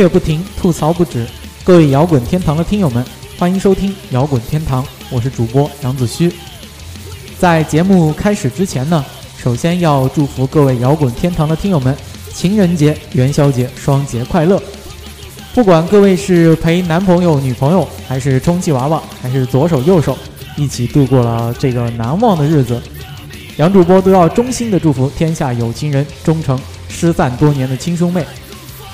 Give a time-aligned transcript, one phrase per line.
[0.00, 1.26] 乐不停，吐槽不止。
[1.62, 3.04] 各位摇滚天堂的听友们，
[3.38, 6.32] 欢迎收听摇滚天堂，我是主播杨子虚。
[7.38, 9.04] 在节目开始之前呢，
[9.36, 11.94] 首先要祝福各位摇滚天堂的听友们，
[12.32, 14.62] 情人节、元宵节双节快乐！
[15.52, 20.16] 不管各位是陪男朋友、女朋友，还是充气娃娃，还是左手右手，
[20.56, 22.80] 一起度过了这个难忘的日子，
[23.58, 26.58] 杨主播都要衷心的祝福天下有情人终成
[26.88, 28.24] 失散多年的亲兄妹。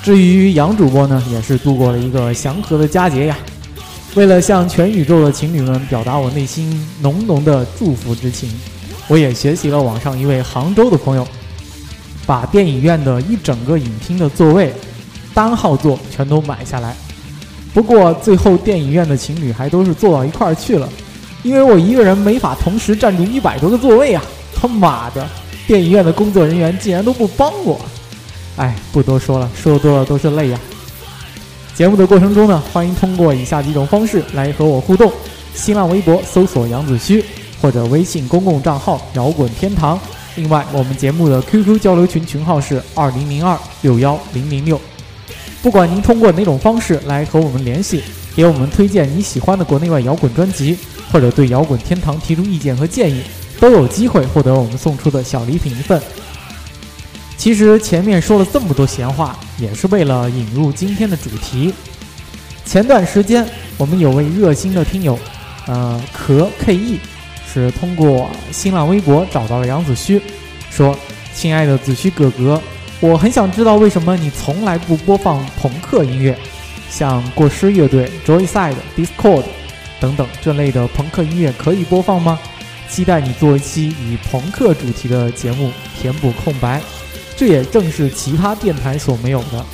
[0.06, 3.36] 至于杨主播呢，也是度过了一个祥和的佳节呀。
[4.14, 8.48] 为了向全宇宙的情侣们表达我内心浓浓的祝福之情，
[9.08, 11.26] 我也学习了网上一位杭州的朋友，
[12.24, 14.72] 把电影院的一整个影厅的座位。
[15.34, 16.94] 单号座全都买下来，
[17.74, 20.88] 不过最后电影院的情侣还都是坐到一块儿去了，
[21.42, 24.22] 因为我一个人没法同时占住一百多个座位啊！
[24.54, 25.28] 他妈的，
[25.66, 27.80] 电影院的工作人员竟然都不帮我！
[28.56, 30.58] 哎，不多说了，说多了都是泪呀。
[31.74, 35.12] 节目的过程中呢，欢迎通过以下几种方式来和我互动：
[35.54, 37.22] 新浪微博搜索杨子虚，
[37.60, 39.98] 或者微信公共账号摇滚天堂。
[40.36, 44.80] 另外，我们节目的 QQ 交流群群号是二零零二六幺零零六。
[45.62, 48.02] 不管您通过哪种方式来和我们联系，
[48.34, 50.78] 给我们推荐你喜欢的国内外摇滚专辑，
[51.12, 53.22] 或者对摇滚天堂提出意见和建议，
[53.58, 56.00] 都有机会获得我们送出的小礼品一份。
[57.36, 61.72] 其实前面说了这么多闲话，也是为了引入今天的主题。
[62.64, 65.18] 前段时间，我们有位热心的听友，
[65.66, 66.98] 呃，壳 KE，
[67.52, 70.20] 是通过新浪微博找到了杨子虚，
[70.70, 70.98] 说
[71.34, 72.60] ：“亲爱的子虚哥哥。”
[72.98, 76.36] 我很想知道为什么你从来不播放朋克音乐，
[76.90, 79.44] 像过失乐队、Joyside、Discord
[80.00, 82.38] 等等这类的朋克音乐可以播放吗？
[82.88, 85.70] 期待你做一期以朋克主题的节目，
[86.00, 86.80] 填补空白。
[87.36, 89.64] 这也正是其他电台所没有的。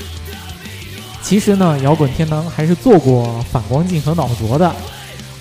[1.22, 4.74] 其实呢，摇滚天堂还是做过反光镜和脑浊的，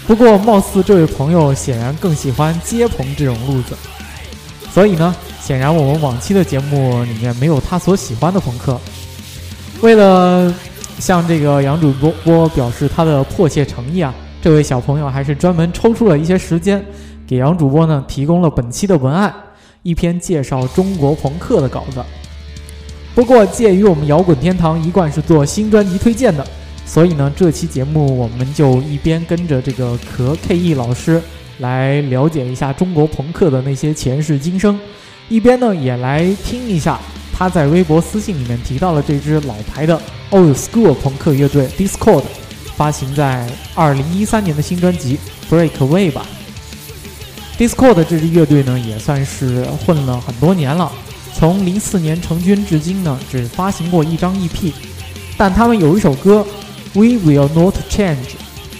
[0.05, 3.75] 不过貌似这位朋友显然更喜欢街棚这种路子，
[4.71, 5.15] 所以呢。
[5.41, 8.79] 显然，我们往期的节目里面没有他所喜欢的朋克。
[9.81, 10.53] 为了
[10.99, 16.85] 向这个杨主播播表示他的迫切诚意啊，这位小朋友还是专门抽出了一些时间，
[17.25, 19.33] 给杨主播呢提供了本期的文案，
[19.83, 22.03] 一篇介绍中国朋克的稿子。
[23.13, 26.45] 不过，鉴于我们摇滚天堂一贯是做新专辑推荐的，
[26.85, 31.21] 所以呢，这期节目我们就一边跟着这个壳 KE 老师
[31.59, 34.79] 来了解一下中国朋克的那些前世今生。
[35.27, 36.99] 一边呢，也来听一下
[37.33, 39.99] 他在微博私信里面提到了这支老牌的
[40.29, 42.23] Old School 朋克乐队 Discord，
[42.75, 45.17] 发行在二零一三年的新专辑
[45.49, 46.25] Breakaway 吧。
[47.61, 50.91] Discord 这支乐队呢，也算是混了很多年了，
[51.35, 54.73] 从零四年成军至今呢，只发行过一张 EP，
[55.37, 56.43] 但他们有一首歌
[56.95, 58.17] We Will Not Change，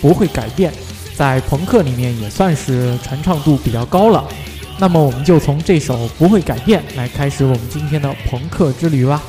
[0.01, 0.73] 不会改变，
[1.15, 4.27] 在朋克里面也算是传唱度比较高了。
[4.79, 9.21] 那么我们就从这首不会改变来开始我们今天的朋克之旅吧。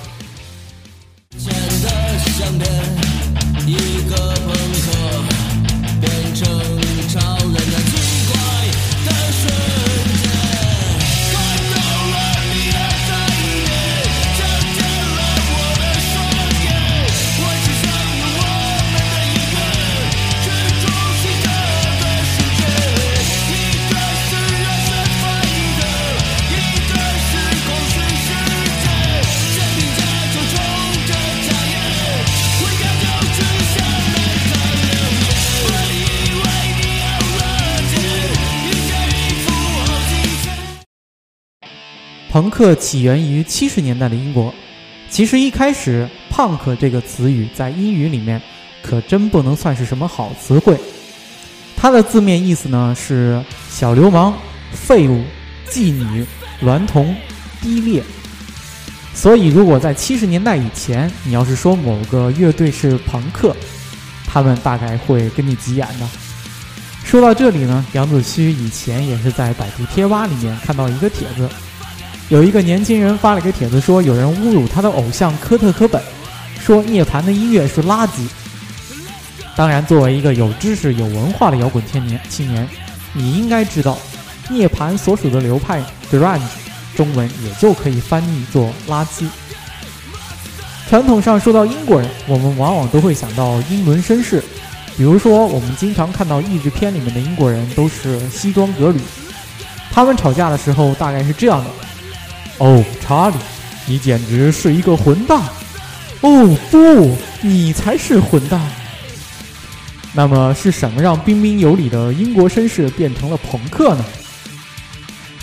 [42.33, 44.55] 朋克起源于七十年代的英国。
[45.11, 48.41] 其实一开始，“punk” 这个词语在英语里面
[48.83, 50.75] 可真不能算是什么好词汇。
[51.77, 54.35] 它的字面意思呢是小流氓、
[54.73, 55.23] 废物、
[55.69, 56.25] 妓女、
[56.63, 57.15] 娈童、
[57.61, 58.03] 低劣。
[59.13, 63.55] 所以，如果在七十年代以前，你要是说某个乐队是朋克，
[64.27, 66.09] 他们大概会跟你急眼的。
[67.05, 71.47] 说到这里呢，杨子虚以前也是在百度贴吧里面看到一个帖子。
[72.33, 76.03] 有一个年轻人发了个帖子，说有人侮辱他的偶像科特·科本，
[76.59, 78.27] 说涅槃的音乐是垃圾。
[79.55, 82.67] 当然，作为一个有知识、有文化的摇滚青年，青年，
[83.13, 83.99] 你应该知道，
[84.49, 86.41] 涅槃所属的流派 grunge，
[86.97, 89.27] 中文也就可以翻译作垃圾。
[90.89, 94.43] 传统上说到英国人，我们往往都会想到英伦绅士，
[94.97, 98.99] 比如说我们经常看到译制片里面的英国人都是西装革履，
[99.91, 101.71] 他们吵架的时候大概是这样的。
[102.59, 103.37] 哦，查理，
[103.87, 105.41] 你简直是一个混蛋！
[106.21, 108.61] 哦不，你才是混蛋！
[110.15, 114.05] 那么是什么让彬彬有礼的英国绅士变成了朋克呢？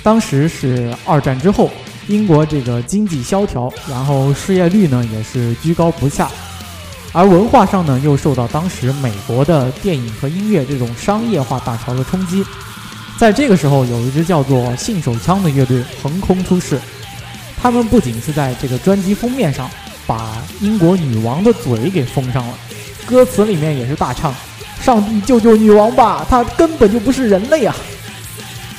[0.01, 1.69] 当时是二战之后，
[2.07, 6.29] 英国这个经济萧条，然后失业率呢也是居高不下，
[7.11, 12.45] 而文化上呢又受到当时美国的电影和音乐这种商业化大潮的冲击。
[13.17, 16.79] 在这个时候，有一支叫做信手枪的乐队横空出世，
[17.61, 19.69] 他们不仅是在这个专辑封面上
[20.07, 22.53] 把英国女王的嘴给封上了，
[23.05, 24.33] 歌词里面也是大唱。
[24.81, 27.75] 上帝救救女王吧，她根本就不是人类啊！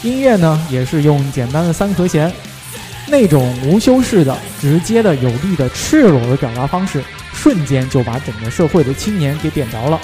[0.03, 2.33] 音乐呢，也是用简单的三和弦，
[3.07, 7.05] 那种无修饰的、直接的、有力的、赤裸的表达方式，
[7.35, 10.01] 瞬间就把整个社会的青年给点着了。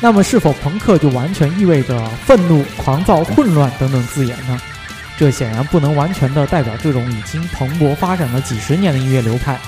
[0.00, 4.58] 那么，是否朋克就完全意味着愤怒、狂躁、混乱等等字眼呢？
[5.18, 9.58] 这显然不能完全的代表这种已经蓬勃发展了几十年的音乐流派。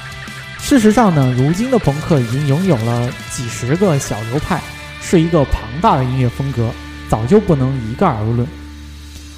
[0.59, 4.61] 事实上呢，如今的朋克已经拥有了几十个小流派。
[5.01, 6.69] 是一个庞大的音乐风格，
[7.09, 8.47] 早就不能一概而论。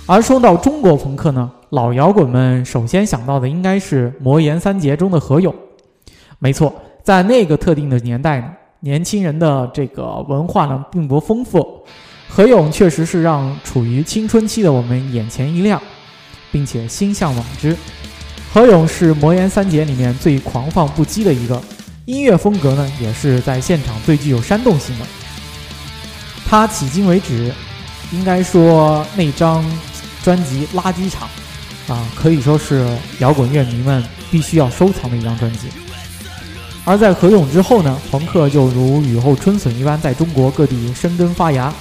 [0.06, 5.54] 而说到中国朋克呢，老摇滚们首先想到的应该是魔岩三杰中的何勇。
[6.40, 6.74] 没错，
[7.04, 11.84] 在那个特定的年代，年轻人的这个文化呢并不丰富，
[12.28, 15.80] 何勇确实是让处于青春期的我们眼前一亮，
[16.50, 17.76] 并且心向往之。
[18.52, 21.62] 何勇是魔岩三杰里面最狂放不羁的一个，
[22.04, 25.06] 音乐风格呢也是在现场最具有煽动性的。
[26.48, 27.52] 他迄今为止，
[28.10, 29.64] 应该说那张
[30.24, 31.28] 专辑《垃圾场》
[31.92, 32.86] 啊，可以说是
[33.20, 35.68] 摇滚乐迷们必须要收藏的一张专辑。
[36.84, 41.72] 而在何勇之后呢，朋克就如雨后春笋一般在中国各地生根发芽。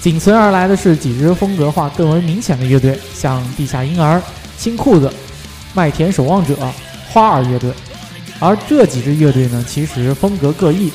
[0.00, 4.20] 紧随而来的是几支风格化更为明显的乐队，像地下婴儿、
[4.56, 5.12] 新裤子、
[5.74, 6.56] 麦田守望者、
[7.08, 7.70] 花儿乐队。
[8.38, 10.90] 而这几支乐队呢，其实风格各异。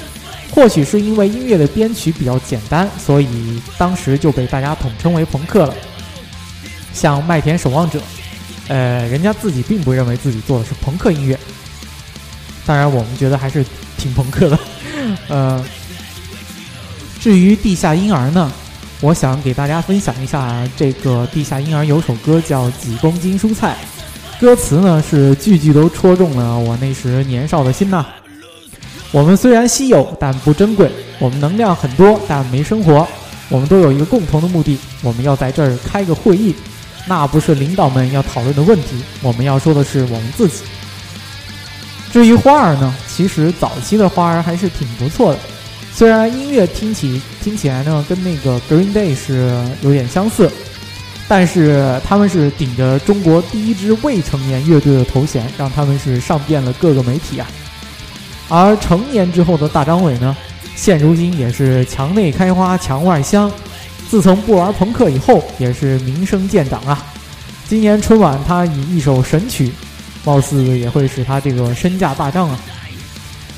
[0.52, 5.74] 或许是因为音乐的编曲比较简单，所以当时就被大家统称为朋克了。
[6.94, 8.01] 像麦田守望者，
[8.69, 11.38] 呃，人家自己并不认为自己做的是朋克音乐。
[12.66, 13.66] 当然，我们觉得还是
[13.98, 14.60] 挺朋克的。
[15.28, 15.63] 呃，
[17.19, 18.50] 至于地下婴儿呢，
[19.02, 23.78] 我想给大家分享一下，这个地下婴儿有首歌叫《几公斤蔬菜》，
[24.42, 28.06] 歌词呢是句句都戳中了我那时年少的心呐。
[29.12, 30.88] 我们虽然稀有，但不珍贵；
[31.20, 33.08] 我们能量很多，但没生活。
[33.50, 36.56] 我们都有一个共同的目的，我们要在这儿开个会议。
[37.08, 40.64] 那不是领导们要讨论的问题，我们要说的是我们自己。
[42.12, 42.96] 至于花儿呢？
[43.08, 45.40] 其实早期的花儿还是挺不错的，
[45.96, 50.52] 虽然音乐听起听起来呢跟那个 Green Day 是有点相似，
[51.26, 57.48] 但是他们是顶着中国第一支未成年乐队的头衔，让他们是上遍了各个媒体啊。
[58.50, 60.36] 而成年之后的大张伟呢，
[60.76, 63.50] 现如今也是墙内开花墙外香。
[64.10, 67.06] 自从不玩朋克以后，也是名声渐长啊。
[67.70, 69.72] 今年春晚他以一首神曲，
[70.25, 72.60] 貌似也会使他这个身价大涨啊。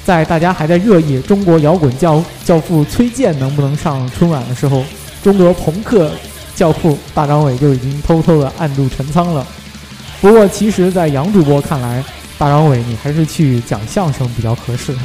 [0.08, 4.82] 在大家还在热议中国摇滚教教父崔健能不能上春晚的时候，
[5.22, 6.10] 中国朋克
[6.56, 9.46] 教父大张伟就已经偷偷的暗度陈仓了。
[10.22, 12.02] 不过，其实，在杨主播看来，
[12.38, 14.96] 大张伟，你还是去讲相声比较合适。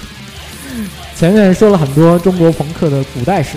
[1.18, 3.56] 前面说了很多中国朋克的古代史，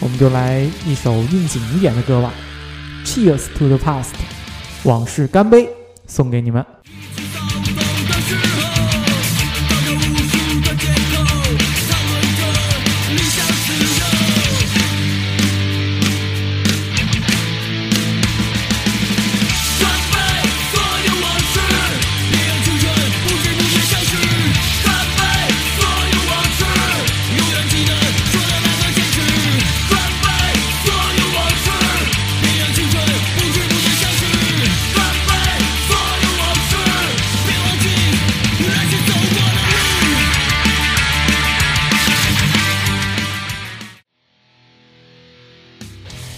[0.00, 2.32] 我们就来一首应景一点的歌吧。
[3.04, 4.12] Cheers to the past，
[4.84, 5.68] 往事干杯，
[6.06, 6.64] 送给你们。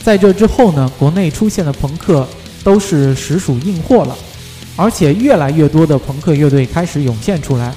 [0.03, 2.27] 在这之后呢，国内出现的朋克
[2.65, 4.17] 都是实属硬货了，
[4.75, 7.73] 而且越来越多的朋克乐队开始涌现出来。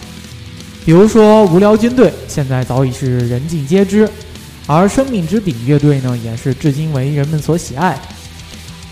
[0.83, 4.07] 比如说无聊军队，现在早已是人尽皆知；
[4.65, 7.99] 而生命之顶乐队呢，也是至今为人们所喜爱。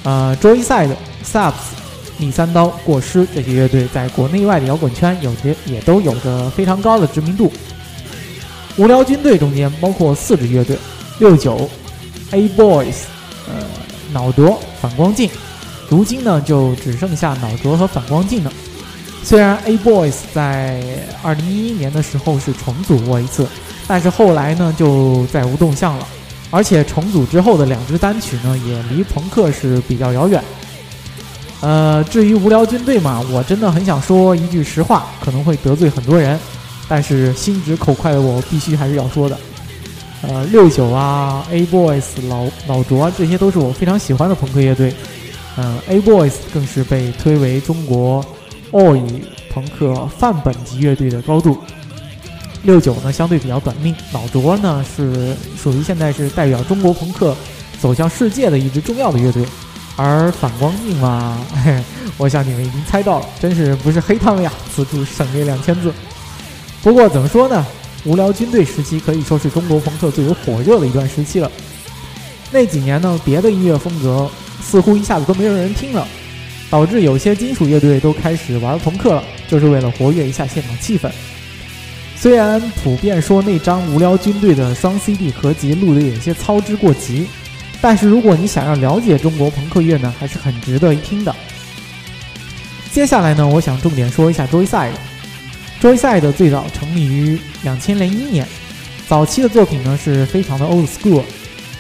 [0.04, 1.54] 呃，Joyside、Subs、
[2.18, 7.52] 逆三刀、过失这些乐队在国内外的摇滚圈有着也都有着非常高的知名度。
[8.78, 10.78] 无聊军队中间包括四支乐队：
[11.20, 11.68] 六九、
[12.30, 12.94] A Boys。
[13.48, 13.54] 呃，
[14.12, 15.30] 脑浊、反光镜，
[15.90, 18.52] 如今呢就只剩下脑浊和反光镜了。
[19.24, 20.84] 虽然 A Boys 在
[21.22, 23.48] 二零一一年的时候是重组过一次，
[23.88, 26.08] 但是后来呢就再无动向了。
[26.52, 30.44] 而且重组之后的两支单曲呢，也离朋克是比较遥远。
[31.62, 36.38] 呃，至于无聊军队嘛，我真的很想说一句实话，可能会得罪很多人，
[36.88, 39.36] 但是心直口快的我必须还是要说的。
[40.24, 44.94] 呃，六九啊，A Boys、老老卓，这些都是我非常喜欢的朋克乐队。
[45.58, 48.26] 嗯，A Boys 更是被推为中国
[48.72, 49.04] Oi
[49.52, 51.58] 朋克范本级乐队的高度。
[52.64, 57.36] 六九呢相对比较短命，老卓呢是属于现在是代表中国朋克
[57.82, 59.46] 走向世界的一支重要的乐队，
[59.98, 61.38] 而反光镜嘛，
[62.18, 64.52] 我想你们已经猜到了，真是不是黑他们呀！
[64.74, 65.94] 此处省略两千字。
[66.82, 67.66] 不过怎么说呢，
[68.06, 71.52] 无聊军队时期可以说是中国朋克最为火热的一段时期了。
[72.52, 74.30] 那几年呢，别的音乐风格
[74.62, 76.08] 似乎一下子都没有人听了，
[76.70, 81.10] 导致有些金属乐队都开始玩朋克了，就是为了活跃一下现场气氛。
[82.16, 87.26] 虽然普遍说那张无聊军队的双 CD 合集录的有些操之过急，
[87.82, 91.36] 但是如果你想要了解中国朋克乐呢，还是很值得一听的。
[92.92, 94.92] 接下来呢，我想重点说一下 Joyside。
[95.84, 98.48] Joyside 最早成立于两千零一年，
[99.06, 101.22] 早期的作品呢是非常的 old school。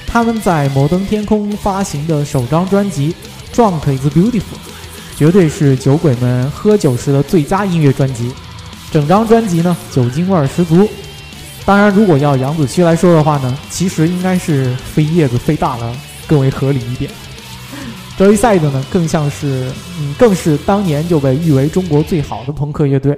[0.05, 3.15] 他们在摩登天空发行的首张专辑
[3.55, 4.41] 《Drunk Is Beautiful》，
[5.15, 8.29] 绝对是酒鬼们喝酒时的最佳音乐专辑。
[8.91, 10.85] 整张专辑呢，酒精味儿十足。
[11.63, 15.95] 当然，如果要杨子胥来说的话呢，其实应该是飞叶子飞大了
[16.27, 17.09] 更为合理一点。
[18.17, 23.17] Joyside 呢，更像是，嗯，更是当年就被誉为中国最好的朋克乐队。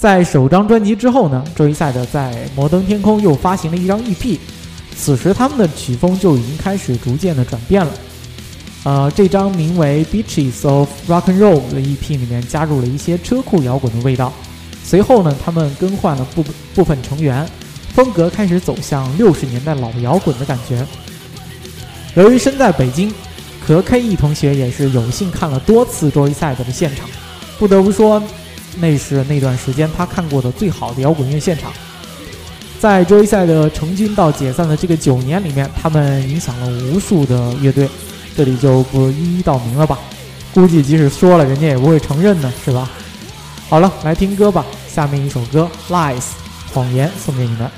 [0.00, 4.38] 在首张专辑之后呢，Joyside 在摩登天空又发行了一张 EP，
[4.96, 7.92] 此时他们的曲风就已经开始逐渐的转变了。
[8.84, 14.32] 呃，这张名为《Beaches of Rock and Roll》的 EP 里面加入了一些车库摇滚的味道。
[14.82, 16.42] 随后呢，他们更换了部
[16.74, 17.46] 部分成员，
[17.92, 20.82] 风格开始走向六十年代老摇滚的感觉。
[22.14, 23.12] 由于身在北京，
[23.60, 27.06] 何 K 一同学也是有幸看了多次 Joyside 的现场，
[27.58, 28.22] 不得不说，
[28.78, 31.72] 那是那段时间他看过的最好的摇滚乐现场。
[32.78, 37.88] 在周一赛的成军到解散的这个九年里面，他们影响了无数的乐队，
[38.36, 39.98] 这里就不一一道明了吧。
[40.54, 42.90] 估计即使说了，人家也不会承认呢，是吧？
[43.68, 44.64] 好了，来听歌吧。
[44.88, 46.18] 下面一首歌《Lies》
[46.72, 47.70] 谎言送给你们。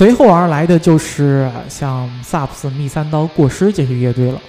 [0.00, 4.40] 随后而来的就是像萨普斯、密三刀、过失这些乐队了。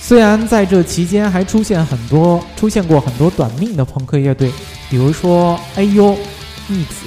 [0.00, 4.50] 虽然在这期间还出现很多出现过很多短命的朋克乐队，
[4.90, 6.18] 比如说 A.U、
[6.66, 7.06] 逆子、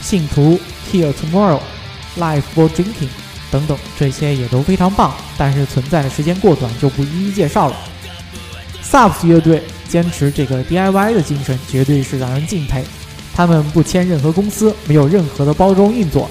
[0.00, 0.56] 信徒、
[0.92, 1.58] Here Tomorrow、
[2.16, 3.08] Life for Drinking
[3.50, 7.76] 等等，这些也都非常棒，但是存在的时间过短，就不一一介绍了。
[8.80, 12.84] 萨普斯乐队坚持这个 DIY 的精神，绝对是让人敬佩。
[13.34, 16.30] 他们不签任何公司，没有任何的包装运作。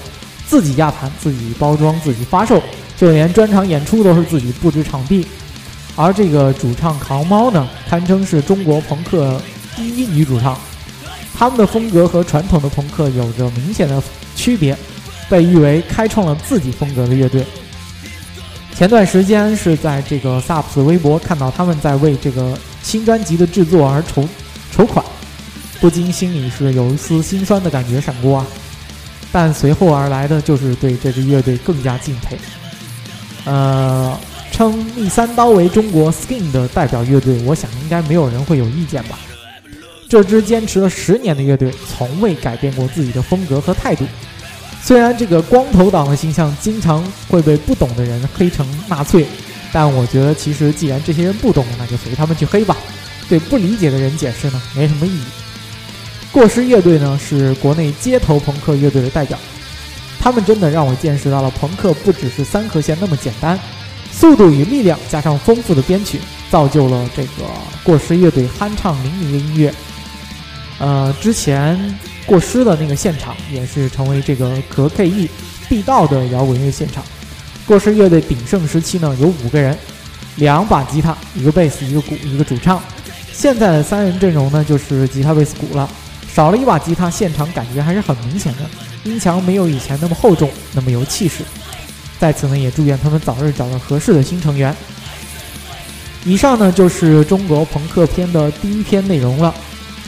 [0.52, 2.62] 自己压盘，自己包装，自己发售，
[2.94, 5.26] 就连专场演出都是自己布置场地。
[5.96, 9.40] 而这个主唱扛猫呢，堪称是中国朋克
[9.74, 10.54] 第一女主唱。
[11.32, 14.02] 他们的风格和传统的朋克有着明显的
[14.36, 14.76] 区别，
[15.26, 17.42] 被誉为开创了自己风格的乐队。
[18.74, 24.28] 前段时间是在这个萨普斯微博看到他们在为这个新专辑的制作而筹
[24.70, 25.02] 筹款，
[25.80, 28.46] 不禁心里是有一丝心酸的感觉闪过啊。
[29.32, 32.38] 但随后而来的就是对这支乐队更加敬佩。
[33.44, 34.16] 呃，
[34.52, 39.18] 称逆三刀为中国 Skin 的代表乐队，我想应该没有人会有意见吧？
[40.08, 44.04] 这支坚持了十年的乐队，从未改变过自己的风格和态度。
[44.82, 49.26] 虽然这个光头党的形象经常会被不懂的人黑成纳粹，
[49.72, 52.76] 但我觉得其实既然这些人不懂，那就随他们去黑吧。
[53.28, 55.22] 对不理解的人解释呢，没什么意义。
[56.32, 59.38] 过失乐队呢是国内街头朋克乐队的代表，
[60.18, 63.58] 他们真的让我见识到了朋克不只是三和弦那么简单，
[64.10, 66.18] 速度与力量加上丰富的编曲，
[66.50, 67.44] 造就了这个
[67.84, 69.74] 过失乐队酣畅淋漓的音乐。
[70.78, 75.28] 呃，之前过失的那个现场也是成为这个可 K.E
[75.68, 77.04] 必到的摇滚乐现场。
[77.66, 79.76] 过失乐队鼎盛时期呢，有五个人，
[80.36, 82.82] 两把吉他，一个贝斯，一个鼓，一个主唱。
[83.32, 85.88] 现在的三人阵容呢，就是吉他、贝斯、鼓了，
[86.34, 88.60] 少了一把吉他，现场感觉还是很明显的，
[89.04, 91.44] 音墙没有以前那么厚重，那么有气势。
[92.18, 94.74] 在此呢，也祝愿他们早日找到合适的新成员。
[96.24, 99.52] 以上呢，就是中国朋克篇的第一篇内容了。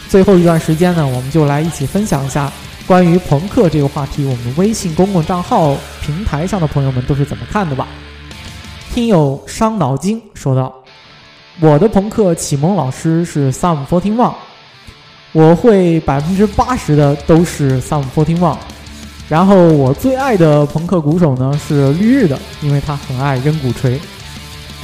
[0.09, 2.51] 最后一段时间呢，我们就来一起分享一下
[2.87, 7.89] 关于朋克这个话题，我们微信公共账号平台上的朋友们都是怎么看的吧。
[8.95, 10.73] 听友伤脑筋说道
[11.61, 14.35] ：“我的朋克启蒙老师是 Sum Forty One，
[15.35, 18.57] 我会百分之八十的都是 Sum Forty One。
[19.29, 24.01] 然后我最爱的朋克鼓手呢是绿日的，因为他很爱扔鼓槌。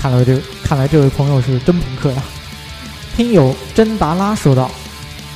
[0.00, 2.22] 看来这看来这位朋友是真朋克呀。”
[3.16, 4.68] 听友真达拉说道。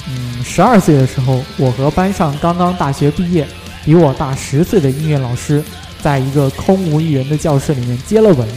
[0.09, 3.47] 嗯，十二岁的时候，我和班上刚刚大学毕业、
[3.85, 5.62] 比我大十岁的音乐老师，
[6.02, 8.49] 在一个空无一人的教室里面接了吻，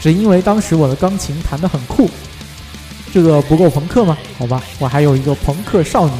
[0.00, 2.10] 只因为当时我的钢琴弹得很酷。
[3.12, 4.16] 这个不够朋克吗？
[4.38, 6.12] 好吧，我还有一个朋克少女。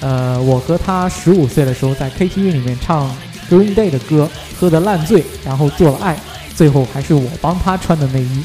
[0.00, 3.10] 呃，我和她十五岁的时候在 KTV 里面唱
[3.50, 6.16] Green Day 的歌，喝得烂醉，然后做了爱，
[6.54, 8.44] 最后还是我帮她穿的内衣。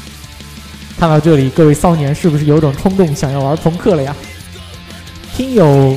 [0.98, 4.14] 看到这里，各位骚年是不是有种冲动想要玩朋克了呀？
[5.36, 5.96] 听友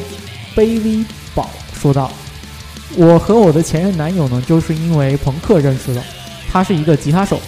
[0.55, 2.11] 卑微宝说道
[2.95, 6.03] ：“我和我的前任男友呢，就是因为朋克认识的。
[6.51, 7.39] 他是一个吉他手，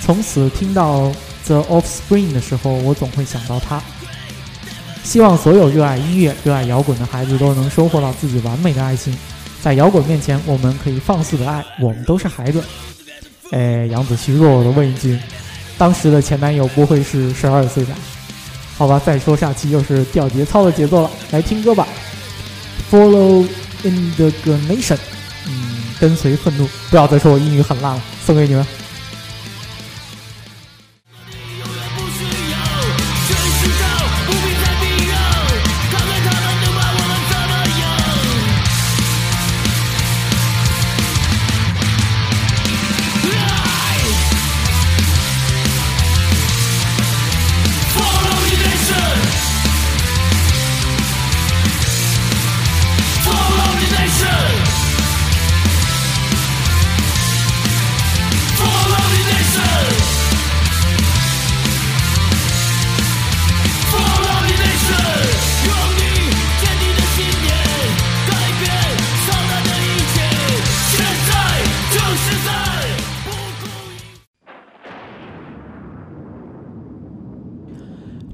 [0.00, 1.12] 从此听到
[1.46, 3.82] The Offspring 的时候，我总会想到他。
[5.02, 9.16] 希望所有热爱音乐、热爱摇滚的孩子都能收获到自己完美的爱情。
[9.62, 12.62] 在摇滚面前，我们可以放肆的爱，我们都是孩子。”
[13.52, 15.18] 哎，杨子虚弱弱的问一句
[15.76, 17.94] ：“当时的前男友不会是十二岁吧？”
[18.76, 21.86] 好吧，再说下期又是掉节操的节奏了，来听歌吧。
[22.90, 23.46] Follow
[23.84, 24.98] indignation，
[25.46, 26.66] 嗯，跟随愤怒。
[26.90, 28.66] 不要再说我英语很烂了，送给你们。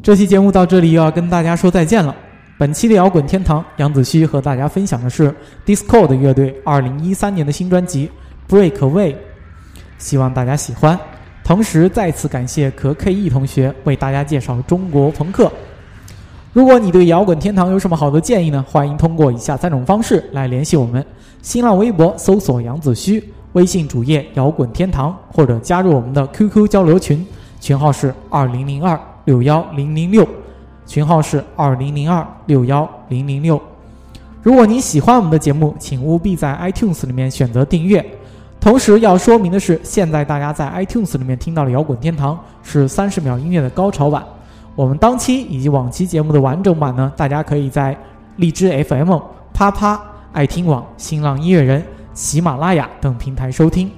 [0.02, 2.14] 这期节目到这里又要跟大家说再见了。
[2.56, 5.34] 本期的摇滚天堂，杨子虚和大家分享的是
[5.66, 8.10] Discord 乐队2013年的新专辑
[8.50, 9.12] 《Break Away》，
[9.98, 10.98] 希望大家喜欢。
[11.44, 15.52] 同时再次感谢可 K.E 同学为大家介绍中国朋克。
[16.54, 18.64] 如果你对摇滚天堂有什么好的建议呢？
[18.66, 21.04] 欢迎通过以下三种方式来联系我们：
[21.42, 27.26] 新浪微博搜索杨子虚，微信主页摇滚天堂，或者加入我们的 QQ 交流群，
[27.60, 28.98] 群号是二零零二。
[29.30, 30.26] 六幺零零六，
[30.84, 33.62] 群号是二零零二六幺零零六。
[34.42, 38.04] 如果您喜欢我们的节目，请务必在 iTunes 里面选择订阅。
[38.58, 44.24] 同时要说明的是，现在大家在 iTunes 里面听到的《摇滚天堂》是三十秒音乐的高潮版。
[44.74, 47.96] 我们当期以及往期节目的完整版呢，大家可以在
[48.34, 49.16] 荔枝 FM、
[49.54, 51.80] 啪啪、爱听网、新浪音乐人、
[52.14, 53.88] 喜马拉雅等平台收听。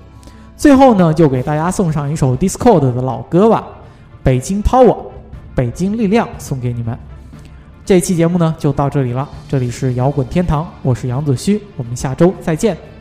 [0.58, 3.64] 最后呢，就给大家送上一首 Discord 的老歌吧，
[4.22, 4.94] 《北京 Power》。
[5.54, 6.98] 北京力量送给你们，
[7.84, 9.28] 这期节目呢就到这里了。
[9.48, 12.91] 这里是摇滚天堂，我是杨子虚，我们下周再见。